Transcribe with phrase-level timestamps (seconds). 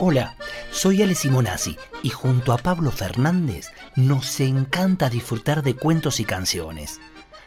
[0.00, 0.34] Hola,
[0.72, 7.00] soy Ale Simonazzi y junto a Pablo Fernández nos encanta disfrutar de cuentos y canciones.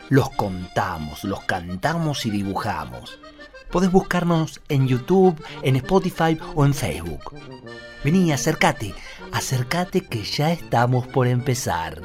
[0.07, 3.19] Los contamos, los cantamos y dibujamos.
[3.69, 7.35] Podés buscarnos en YouTube, en Spotify o en Facebook.
[8.05, 8.95] Vení, acércate,
[9.33, 12.01] acércate que ya estamos por empezar.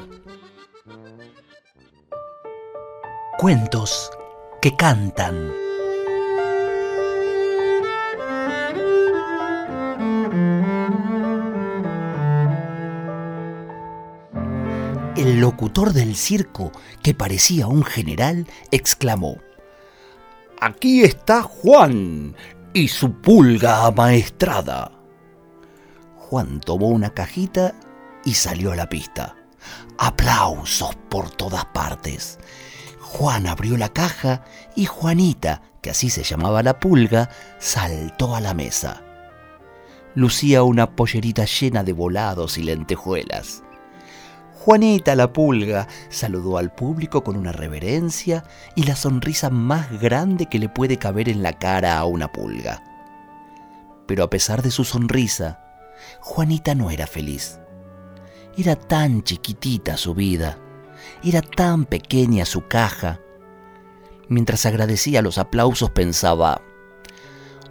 [3.37, 4.11] Cuentos
[4.61, 5.53] que cantan.
[15.15, 16.71] El locutor del circo,
[17.03, 19.37] que parecía un general, exclamó,
[20.59, 22.35] Aquí está Juan
[22.73, 24.91] y su pulga amaestrada.
[26.17, 27.75] Juan tomó una cajita
[28.25, 29.35] y salió a la pista.
[29.99, 32.39] Aplausos por todas partes.
[32.99, 34.43] Juan abrió la caja
[34.75, 39.03] y Juanita, que así se llamaba la pulga, saltó a la mesa.
[40.15, 43.61] Lucía una pollerita llena de volados y lentejuelas.
[44.63, 48.45] Juanita la pulga saludó al público con una reverencia
[48.77, 52.81] y la sonrisa más grande que le puede caber en la cara a una pulga.
[54.07, 55.59] Pero a pesar de su sonrisa,
[56.21, 57.59] Juanita no era feliz.
[58.57, 60.57] Era tan chiquitita su vida,
[61.21, 63.19] era tan pequeña su caja.
[64.29, 66.61] Mientras agradecía los aplausos pensaba,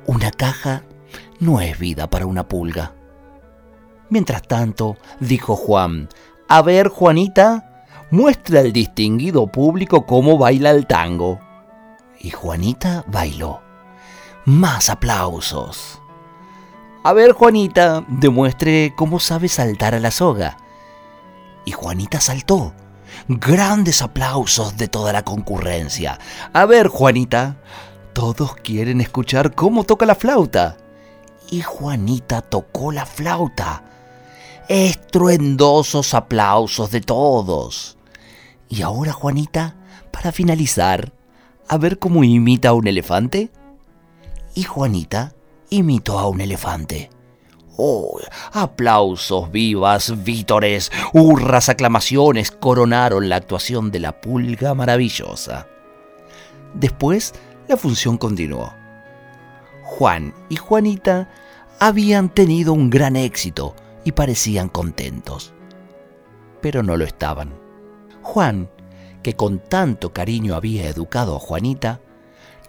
[0.04, 0.84] una caja
[1.40, 2.94] no es vida para una pulga.
[4.10, 6.10] Mientras tanto, dijo Juan,
[6.54, 11.40] a ver, Juanita, muestra al distinguido público cómo baila el tango.
[12.20, 13.62] Y Juanita bailó.
[14.44, 15.98] Más aplausos.
[17.04, 20.58] A ver, Juanita, demuestre cómo sabe saltar a la soga.
[21.64, 22.74] Y Juanita saltó.
[23.28, 26.18] Grandes aplausos de toda la concurrencia.
[26.52, 27.56] A ver, Juanita,
[28.12, 30.76] todos quieren escuchar cómo toca la flauta.
[31.50, 33.84] Y Juanita tocó la flauta
[34.72, 37.98] estruendosos aplausos de todos.
[38.70, 39.76] Y ahora, Juanita,
[40.10, 41.12] para finalizar,
[41.68, 43.50] a ver cómo imita a un elefante.
[44.54, 45.34] Y Juanita
[45.68, 47.10] imitó a un elefante.
[47.76, 48.18] Oh,
[48.52, 55.66] aplausos, vivas, vítores, hurras, aclamaciones coronaron la actuación de la pulga maravillosa.
[56.72, 57.34] Después,
[57.68, 58.72] la función continuó.
[59.82, 61.28] Juan y Juanita
[61.78, 65.54] habían tenido un gran éxito y parecían contentos.
[66.60, 67.54] Pero no lo estaban.
[68.22, 68.70] Juan,
[69.22, 72.00] que con tanto cariño había educado a Juanita,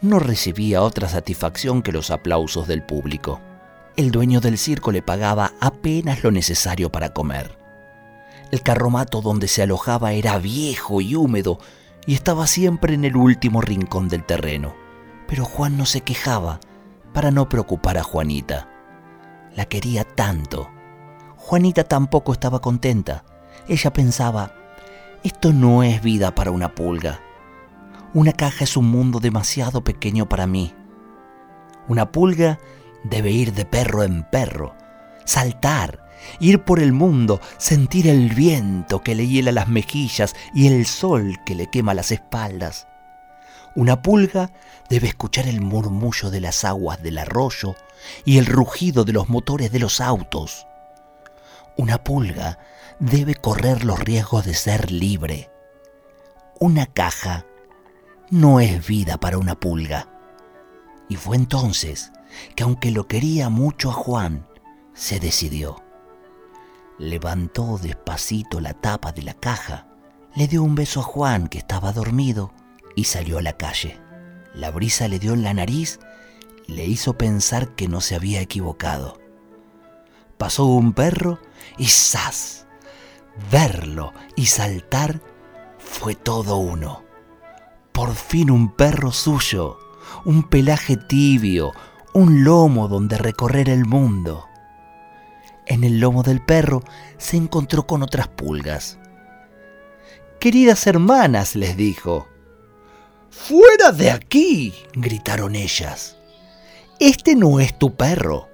[0.02, 3.40] no recibía otra satisfacción que los aplausos del público.
[3.96, 7.58] El dueño del circo le pagaba apenas lo necesario para comer.
[8.52, 11.60] El carromato donde se alojaba era viejo y húmedo
[12.06, 14.76] y estaba siempre en el último rincón del terreno.
[15.28, 16.60] Pero Juan no se quejaba
[17.14, 18.70] para no preocupar a Juanita.
[19.56, 20.70] La quería tanto
[21.46, 23.26] Juanita tampoco estaba contenta.
[23.68, 24.54] Ella pensaba,
[25.26, 27.20] esto no es vida para una pulga.
[28.14, 30.74] Una caja es un mundo demasiado pequeño para mí.
[31.90, 32.59] Una pulga
[33.04, 34.74] debe ir de perro en perro,
[35.26, 36.08] saltar,
[36.40, 41.40] ir por el mundo, sentir el viento que le hiela las mejillas y el sol
[41.46, 42.88] que le quema las espaldas.
[43.75, 44.50] Una pulga
[44.88, 47.75] debe escuchar el murmullo de las aguas del arroyo
[48.24, 50.68] y el rugido de los motores de los autos.
[51.78, 52.60] Una pulga
[53.00, 55.50] debe correr los riesgos de ser libre.
[56.60, 57.46] Una caja
[58.30, 60.08] no es vida para una pulga.
[61.10, 62.12] Y fue entonces
[62.56, 64.48] que aunque lo quería mucho a Juan,
[64.94, 65.84] se decidió.
[67.00, 69.88] Levantó despacito la tapa de la caja,
[70.36, 72.52] le dio un beso a Juan que estaba dormido
[72.96, 74.00] y salió a la calle.
[74.54, 76.00] La brisa le dio en la nariz
[76.68, 79.20] le hizo pensar que no se había equivocado.
[80.44, 81.40] Pasó un perro
[81.78, 82.66] y ¡zas!
[83.50, 85.22] Verlo y saltar
[85.78, 87.06] fue todo uno.
[87.94, 89.80] Por fin un perro suyo,
[90.26, 91.72] un pelaje tibio,
[92.14, 94.45] un lomo donde recorrer el mundo.
[95.66, 96.84] En el lomo del perro
[97.18, 99.00] se encontró con otras pulgas.
[100.42, 102.28] Queridas hermanas, les dijo.
[103.30, 104.74] ¡Fuera de aquí!
[104.94, 106.18] gritaron ellas.
[107.00, 108.50] Este no es tu perro.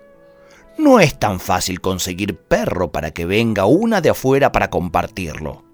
[0.80, 5.66] No es tan fácil conseguir perro para que venga una de afuera para compartirlo.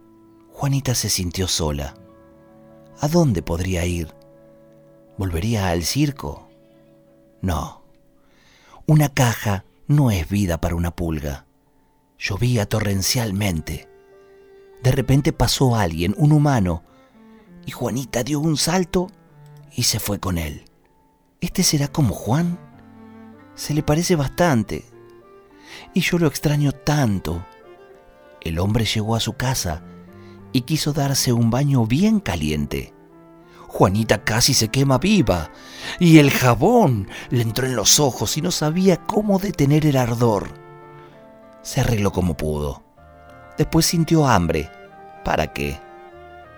[0.52, 1.94] Juanita se sintió sola.
[3.00, 4.16] ¿A dónde podría ir?
[5.16, 6.50] ¿Volvería al circo?
[7.44, 7.84] No.
[8.88, 11.46] Una caja no es vida para una pulga.
[12.18, 13.88] Llovía torrencialmente.
[14.82, 16.82] De repente pasó alguien, un humano,
[17.68, 19.12] y Juanita dio un salto
[19.72, 20.66] y se fue con él.
[21.42, 22.58] ¿Este será como Juan?
[23.54, 24.95] Se le parece bastante.
[25.94, 27.46] Y yo lo extraño tanto.
[28.42, 29.84] El hombre llegó a su casa
[30.52, 32.94] y quiso darse un baño bien caliente.
[33.68, 35.52] Juanita casi se quema viva
[36.00, 40.50] y el jabón le entró en los ojos y no sabía cómo detener el ardor.
[41.62, 42.84] Se arregló como pudo.
[43.58, 44.72] Después sintió hambre.
[45.24, 45.80] ¿Para qué?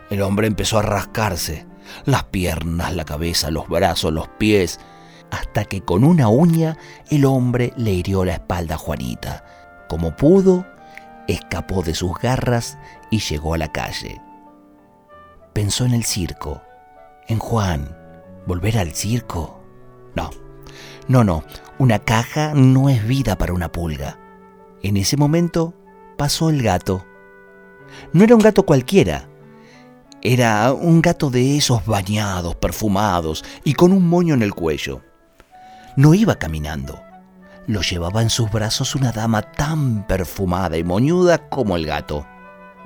[0.09, 1.65] El hombre empezó a rascarse
[2.05, 4.79] las piernas, la cabeza, los brazos, los pies,
[5.31, 6.77] hasta que con una uña
[7.09, 9.43] el hombre le hirió la espalda a Juanita.
[9.89, 10.65] Como pudo,
[11.27, 12.77] escapó de sus garras
[13.11, 14.21] y llegó a la calle.
[15.53, 16.61] Pensó en el circo
[17.27, 17.95] en Juan,
[18.45, 19.59] ¿volver al circo?
[20.15, 20.29] No,
[21.07, 21.43] no, no,
[21.77, 24.17] una caja no es vida para una pulga.
[24.81, 25.73] En ese momento
[26.17, 27.05] pasó el gato.
[28.13, 29.27] No era un gato cualquiera,
[30.21, 35.01] era un gato de esos bañados, perfumados y con un moño en el cuello.
[35.97, 37.01] No iba caminando,
[37.65, 42.23] lo llevaba en sus brazos una dama tan perfumada y moñuda como el gato.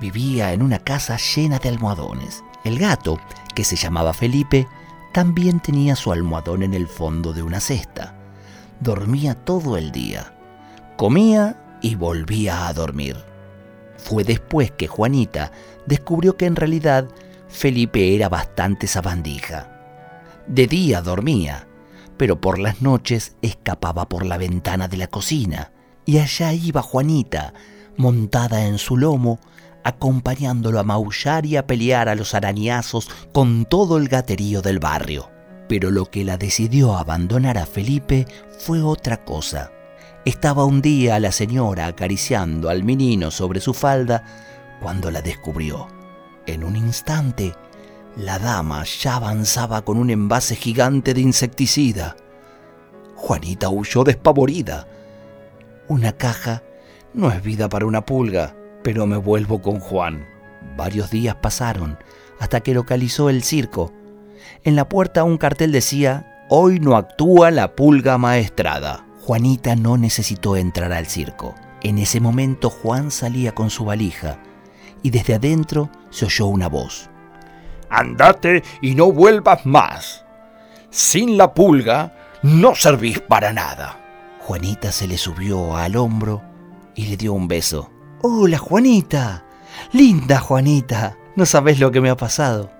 [0.00, 2.42] Vivía en una casa llena de almohadones.
[2.64, 3.20] El gato
[3.54, 4.66] que se llamaba Felipe,
[5.12, 8.14] también tenía su almohadón en el fondo de una cesta.
[8.80, 10.34] Dormía todo el día.
[10.96, 13.18] Comía y volvía a dormir.
[13.98, 15.52] Fue después que Juanita
[15.84, 17.08] descubrió que en realidad
[17.48, 19.68] Felipe era bastante sabandija.
[20.46, 21.68] De día dormía,
[22.22, 25.72] pero por las noches escapaba por la ventana de la cocina,
[26.04, 27.52] y allá iba Juanita,
[27.96, 29.40] montada en su lomo,
[29.82, 35.32] acompañándolo a maullar y a pelear a los arañazos con todo el gaterío del barrio.
[35.68, 38.28] Pero lo que la decidió abandonar a Felipe
[38.60, 39.72] fue otra cosa.
[40.24, 44.22] Estaba un día la señora acariciando al menino sobre su falda
[44.80, 45.88] cuando la descubrió.
[46.46, 47.52] En un instante,
[48.16, 52.16] la dama ya avanzaba con un envase gigante de insecticida.
[53.16, 54.86] Juanita huyó despavorida.
[55.88, 56.62] Una caja
[57.14, 60.26] no es vida para una pulga pero me vuelvo con Juan.
[60.76, 61.98] Varios días pasaron
[62.40, 63.92] hasta que localizó el circo.
[64.64, 69.06] En la puerta un cartel decía, hoy no actúa la pulga maestrada.
[69.20, 71.54] Juanita no necesitó entrar al circo.
[71.82, 74.38] En ese momento Juan salía con su valija
[75.02, 77.08] y desde adentro se oyó una voz.
[77.92, 80.24] Andate y no vuelvas más.
[80.88, 83.98] Sin la pulga no servís para nada.
[84.40, 86.42] Juanita se le subió al hombro
[86.94, 87.90] y le dio un beso.
[88.22, 89.44] Hola, Juanita.
[89.92, 91.16] Linda Juanita.
[91.36, 92.70] No sabes lo que me ha pasado.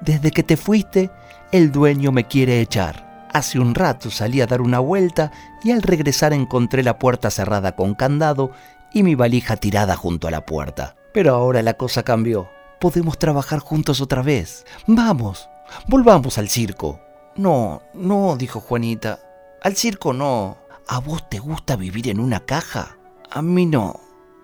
[0.00, 1.10] Desde que te fuiste,
[1.50, 3.28] el dueño me quiere echar.
[3.32, 5.32] Hace un rato salí a dar una vuelta
[5.64, 8.52] y al regresar encontré la puerta cerrada con candado
[8.92, 10.94] y mi valija tirada junto a la puerta.
[11.12, 12.48] Pero ahora la cosa cambió.
[12.82, 14.66] Podemos trabajar juntos otra vez.
[14.88, 15.48] Vamos,
[15.86, 16.98] volvamos al circo.
[17.36, 19.20] No, no, dijo Juanita.
[19.62, 20.58] Al circo no.
[20.88, 22.98] ¿A vos te gusta vivir en una caja?
[23.30, 24.00] A mí no.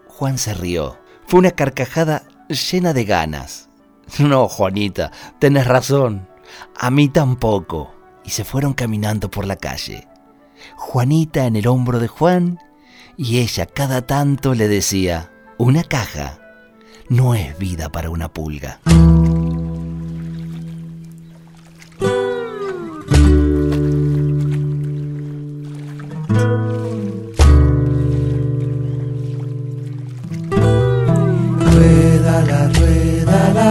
[0.06, 0.98] Juan se rió.
[1.26, 3.70] Fue una carcajada llena de ganas.
[4.20, 6.28] No, Juanita, tenés razón.
[6.78, 7.92] A mí tampoco.
[8.22, 10.06] Y se fueron caminando por la calle.
[10.76, 12.60] Juanita en el hombro de Juan
[13.16, 16.38] y ella cada tanto le decía, una caja
[17.08, 18.80] no es vida para una pulga.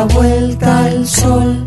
[0.05, 1.65] vuelta al sol.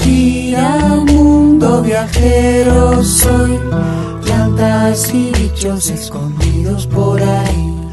[0.00, 3.58] Gira mundo viajero soy.
[4.24, 7.83] Plantas y bichos escondidos por ahí.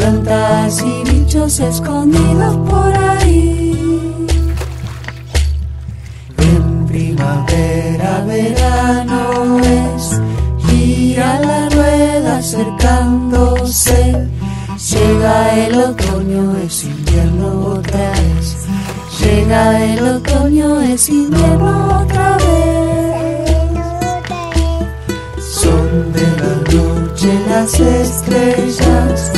[0.00, 4.26] Plantas y bichos escondidos por ahí.
[6.38, 10.18] En primavera, verano es.
[10.66, 14.26] Gira la rueda acercándose.
[14.90, 18.56] Llega el otoño, es invierno otra vez.
[19.20, 23.50] Llega el otoño, es invierno otra vez.
[25.44, 29.30] Son de la noche las estrellas,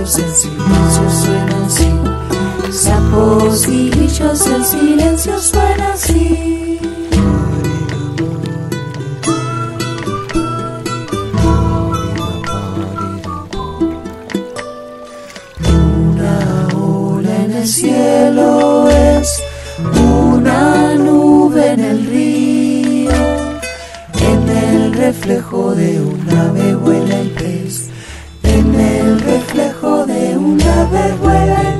[0.00, 2.72] el silencio suena así.
[2.72, 6.54] Sapos y grillos, el silencio suena así.
[17.66, 19.42] cielo es
[19.98, 23.10] una nube en el río,
[24.20, 27.88] en el reflejo de un ave vuela el pez,
[28.64, 31.73] en el reflejo de un ave